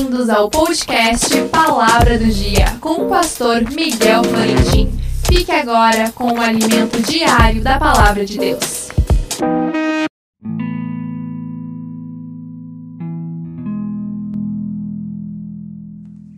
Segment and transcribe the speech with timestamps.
[0.00, 4.90] Bem-vindos ao podcast Palavra do Dia com o pastor Miguel Florentin.
[5.26, 8.88] Fique agora com o alimento diário da Palavra de Deus.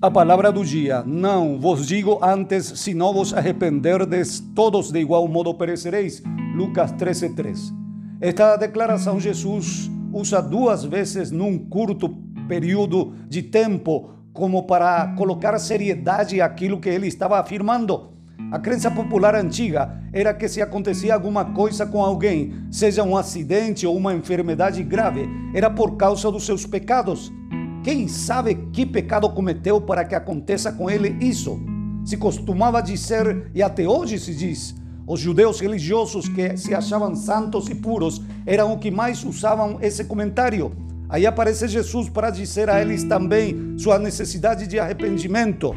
[0.00, 5.26] A palavra do dia: Não vos digo antes, se não vos arrependerdes, todos de igual
[5.26, 6.22] modo perecereis.
[6.54, 7.74] Lucas 13:3.
[8.20, 12.08] Esta declaração Jesus usa duas vezes num curto
[12.48, 18.18] período de tempo, como para colocar seriedade àquilo que ele estava afirmando.
[18.50, 23.86] A crença popular antiga era que se acontecia alguma coisa com alguém, seja um acidente
[23.86, 27.30] ou uma enfermidade grave, era por causa dos seus pecados.
[27.84, 31.60] Quem sabe que pecado cometeu para que aconteça com ele isso?
[32.04, 34.74] Se costumava dizer, e até hoje se diz,
[35.06, 40.04] os judeus religiosos que se achavam santos e puros eram o que mais usavam esse
[40.04, 40.87] comentário.
[41.08, 45.74] Aí aparece Jesus para dizer a eles também sua necessidade de arrependimento.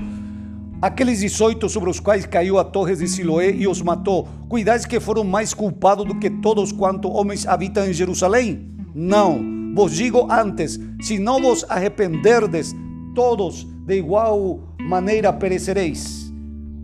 [0.81, 4.99] Aqueles 18 sobre os quais caiu a torre de Siloé e os matou, cuidais que
[4.99, 8.76] foram mais culpados do que todos quanto homens habitam em Jerusalém?
[8.93, 12.76] Não vos digo antes: se não vos arrependerdes,
[13.16, 16.32] todos de igual maneira perecereis.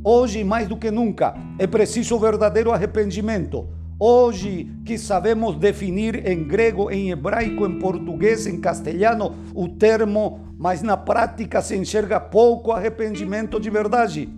[0.03, 3.67] Hoje, mais do que nunca, é preciso verdadeiro arrependimento.
[3.99, 10.83] Hoje que sabemos definir em grego, em hebraico, em português, em castelhano o termo, mas
[10.83, 14.29] na prática se enxerga pouco arrependimento de verdade.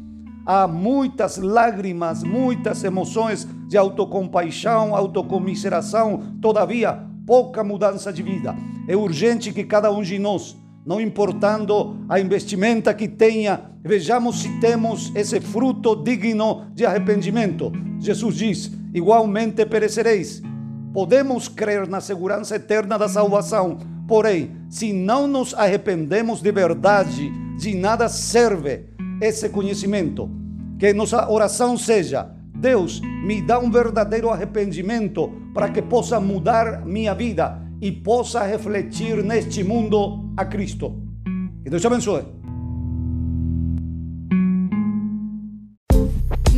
[0.46, 8.56] Há muitas lágrimas, muitas emoções de autocompaixão, autocomiseração, todavia pouca mudança de vida.
[8.88, 14.60] É urgente que cada um de nós, não importando a investimenta que tenha, vejamos se
[14.62, 17.74] temos esse fruto digno de arrependimento.
[18.00, 20.42] Jesus diz: igualmente perecereis.
[20.94, 27.76] Podemos crer na segurança eterna da salvação, porém, se não nos arrependemos de verdade, de
[27.76, 28.90] nada serve
[29.22, 30.30] esse conhecimento.
[30.80, 37.14] Que nossa oração seja: Deus, me dá um verdadeiro arrependimento para que possa mudar minha
[37.14, 41.02] vida e possa refletir neste mundo a Cristo.
[41.64, 42.39] Que Deus te abençoe.